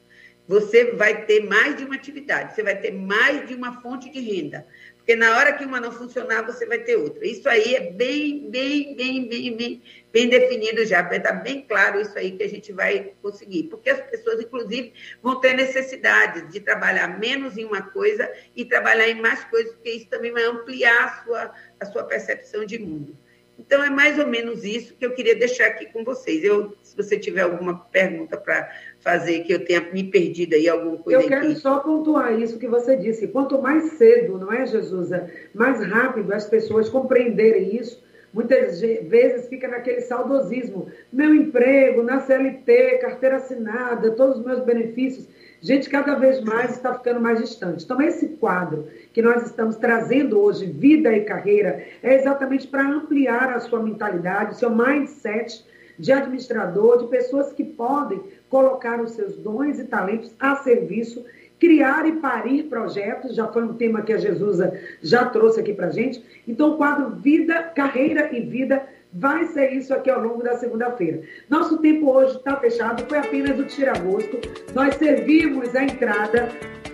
Você 0.48 0.92
vai 0.92 1.26
ter 1.26 1.44
mais 1.44 1.76
de 1.76 1.84
uma 1.84 1.96
atividade, 1.96 2.54
você 2.54 2.62
vai 2.62 2.76
ter 2.80 2.92
mais 2.92 3.48
de 3.48 3.56
uma 3.56 3.82
fonte 3.82 4.12
de 4.12 4.20
renda. 4.20 4.66
Porque 4.98 5.16
na 5.16 5.38
hora 5.38 5.54
que 5.54 5.64
uma 5.64 5.80
não 5.80 5.92
funcionar, 5.92 6.44
você 6.44 6.66
vai 6.66 6.80
ter 6.80 6.96
outra. 6.96 7.28
Isso 7.28 7.48
aí 7.48 7.76
é 7.76 7.92
bem, 7.92 8.50
bem, 8.50 8.96
bem, 8.96 9.28
bem, 9.28 9.56
bem, 9.56 9.84
bem 10.12 10.30
definido 10.30 10.84
já. 10.84 11.04
Vai 11.04 11.18
estar 11.18 11.34
bem 11.34 11.62
claro 11.62 12.02
isso 12.02 12.18
aí 12.18 12.32
que 12.32 12.42
a 12.42 12.50
gente 12.50 12.72
vai 12.72 13.14
conseguir. 13.22 13.64
Porque 13.64 13.92
as 13.92 14.02
pessoas, 14.02 14.42
inclusive, 14.42 14.94
vão 15.22 15.40
ter 15.40 15.54
necessidade 15.54 16.52
de 16.52 16.60
trabalhar 16.60 17.20
menos 17.20 17.56
em 17.56 17.66
uma 17.66 17.84
coisa 17.84 18.32
e 18.56 18.66
trabalhar 18.66 19.08
em 19.08 19.22
mais 19.22 19.44
coisas, 19.46 19.74
porque 19.74 19.92
isso 19.92 20.08
também 20.08 20.32
vai 20.32 20.44
ampliar 20.44 21.04
a 21.04 21.24
sua, 21.24 21.54
a 21.80 21.86
sua 21.86 22.04
percepção 22.04 22.66
de 22.66 22.80
mundo. 22.80 23.16
Então, 23.58 23.84
é 23.84 23.90
mais 23.90 24.20
ou 24.20 24.28
menos 24.28 24.64
isso 24.64 24.96
que 24.96 25.06
eu 25.06 25.14
queria 25.14 25.36
deixar 25.36 25.68
aqui 25.68 25.86
com 25.88 26.04
vocês. 26.04 26.44
Eu, 26.44 26.74
se 26.84 26.96
você 26.96 27.18
tiver 27.18 27.42
alguma 27.42 27.80
pergunta 27.80 28.38
para 28.38 28.70
fazer, 29.00 29.44
que 29.44 29.54
eu 29.54 29.64
tenha 29.64 29.82
me 29.94 30.04
perdido 30.04 30.56
aí, 30.56 30.68
alguma 30.68 30.98
coisa. 30.98 31.22
Eu 31.22 31.28
quero 31.28 31.52
aqui. 31.52 31.56
só 31.56 31.80
pontuar 31.80 32.40
isso 32.40 32.60
que 32.60 32.68
você 32.68 32.98
disse. 32.98 33.28
Quanto 33.28 33.62
mais 33.62 33.94
cedo, 33.94 34.38
não 34.38 34.52
é, 34.52 34.66
Jesusa? 34.66 35.30
Mais 35.54 35.82
rápido 35.84 36.34
as 36.34 36.46
pessoas 36.46 36.90
compreenderem 36.90 37.76
isso, 37.76 38.04
muitas 38.34 38.82
vezes 38.82 39.48
fica 39.48 39.68
naquele 39.68 40.02
saudosismo. 40.02 40.92
Meu 41.12 41.34
emprego, 41.34 42.04
na 42.04 42.20
CLT, 42.20 42.98
carteira 43.00 43.38
assinada, 43.38 44.12
todos 44.12 44.40
os 44.40 44.46
meus 44.46 44.60
benefícios. 44.60 45.28
Gente, 45.66 45.90
cada 45.90 46.14
vez 46.14 46.42
mais 46.42 46.74
está 46.74 46.94
ficando 46.94 47.20
mais 47.20 47.40
distante. 47.40 47.84
Então, 47.84 48.00
esse 48.00 48.28
quadro 48.28 48.88
que 49.12 49.20
nós 49.20 49.42
estamos 49.48 49.76
trazendo 49.78 50.40
hoje, 50.40 50.68
vida 50.68 51.12
e 51.12 51.22
carreira, 51.22 51.84
é 52.04 52.14
exatamente 52.14 52.68
para 52.68 52.88
ampliar 52.88 53.52
a 53.52 53.60
sua 53.60 53.82
mentalidade, 53.82 54.52
o 54.52 54.56
seu 54.60 54.70
mindset 54.70 55.66
de 55.98 56.12
administrador, 56.12 57.00
de 57.00 57.08
pessoas 57.08 57.52
que 57.52 57.64
podem 57.64 58.22
colocar 58.48 59.02
os 59.02 59.14
seus 59.14 59.38
dons 59.38 59.80
e 59.80 59.86
talentos 59.86 60.32
a 60.40 60.56
serviço, 60.58 61.26
criar 61.60 62.08
e 62.08 62.12
parir 62.12 62.66
projetos, 62.66 63.36
já 63.36 63.48
foi 63.48 63.64
um 63.64 63.74
tema 63.74 64.04
que 64.04 64.14
a 64.14 64.20
Jesusa 64.20 64.80
já 65.02 65.26
trouxe 65.26 65.62
aqui 65.62 65.74
para 65.74 65.90
gente. 65.90 66.24
Então, 66.48 66.74
o 66.74 66.78
quadro 66.78 67.10
Vida, 67.16 67.64
Carreira 67.76 68.30
e 68.32 68.40
Vida 68.40 68.84
vai 69.16 69.46
ser 69.46 69.72
isso 69.72 69.94
aqui 69.94 70.10
ao 70.10 70.22
longo 70.22 70.44
da 70.44 70.58
segunda-feira. 70.58 71.22
Nosso 71.50 71.78
tempo 71.78 72.12
hoje 72.12 72.38
está 72.38 72.58
fechado, 72.58 73.06
foi 73.08 73.18
apenas 73.18 73.58
o 73.58 73.64
tira-gosto. 73.64 74.40
Nós 74.74 74.96
servimos 74.96 75.74
a 75.74 75.84
entrada, 75.84 76.50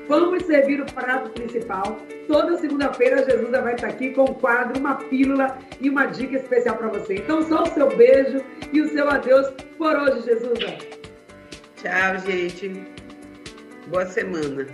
vamos 0.08 0.44
servir 0.44 0.80
o 0.82 0.86
prato 0.86 1.32
principal. 1.32 1.98
Toda 2.28 2.58
segunda-feira, 2.58 3.26
Jesus 3.26 3.50
vai 3.50 3.74
estar 3.74 3.88
aqui 3.88 4.12
com 4.12 4.24
um 4.24 4.34
quadro, 4.36 4.80
uma 4.80 4.96
pílula 4.96 5.58
e 5.82 5.90
uma 5.90 6.06
dica 6.06 6.38
especial 6.38 6.78
para 6.78 6.90
você. 6.90 7.16
Então, 7.16 7.42
só 7.42 7.64
o 7.64 7.68
seu 7.68 7.88
beijo 7.98 8.42
e 8.72 8.82
o 8.82 8.90
seu 8.90 9.10
adeus 9.10 9.50
por 9.78 9.96
hoje, 9.96 10.22
Jesus. 10.22 10.60
Tchau, 11.76 12.20
gente. 12.26 12.72
Boa 13.88 14.06
semana. 14.06 14.68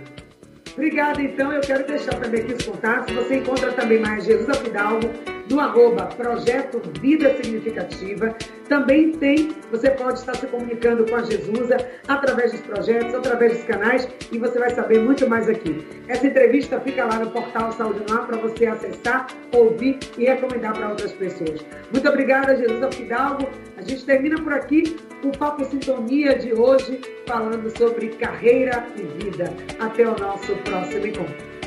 Obrigada, 0.74 1.20
então. 1.20 1.50
Eu 1.52 1.62
quero 1.62 1.86
deixar 1.86 2.14
também 2.20 2.42
aqui 2.42 2.52
os 2.52 2.66
contatos. 2.66 3.12
Você 3.14 3.36
encontra 3.36 3.72
também 3.72 3.98
mais 3.98 4.24
Jesus 4.24 4.48
Afidalgo 4.50 5.08
no 5.50 5.60
arroba 5.60 6.06
Projeto 6.06 6.80
Vida 7.00 7.34
Significativa. 7.36 8.34
Também 8.68 9.12
tem, 9.12 9.50
você 9.70 9.90
pode 9.90 10.18
estar 10.18 10.34
se 10.36 10.46
comunicando 10.46 11.04
com 11.06 11.16
a 11.16 11.22
Jesusa 11.22 11.76
através 12.06 12.52
dos 12.52 12.60
projetos, 12.60 13.14
através 13.14 13.54
dos 13.54 13.64
canais, 13.64 14.08
e 14.30 14.38
você 14.38 14.58
vai 14.58 14.70
saber 14.70 15.00
muito 15.00 15.28
mais 15.28 15.48
aqui. 15.48 15.86
Essa 16.06 16.26
entrevista 16.26 16.78
fica 16.80 17.04
lá 17.04 17.18
no 17.18 17.30
portal 17.30 17.72
Saúde 17.72 18.00
no 18.08 18.18
Ar 18.18 18.26
para 18.26 18.36
você 18.36 18.66
acessar, 18.66 19.26
ouvir 19.52 19.98
e 20.18 20.24
recomendar 20.24 20.74
para 20.74 20.90
outras 20.90 21.12
pessoas. 21.12 21.64
Muito 21.92 22.08
obrigada, 22.08 22.56
Jesusa 22.56 22.92
Fidalgo. 22.92 23.48
A 23.76 23.82
gente 23.82 24.04
termina 24.04 24.40
por 24.42 24.52
aqui 24.52 24.96
o 25.22 25.30
Papo 25.36 25.64
Sintonia 25.64 26.38
de 26.38 26.52
hoje, 26.52 27.00
falando 27.26 27.70
sobre 27.76 28.08
carreira 28.08 28.86
e 28.96 29.02
vida. 29.24 29.52
Até 29.80 30.06
o 30.06 30.18
nosso 30.18 30.54
próximo 30.56 31.06
encontro. 31.06 31.58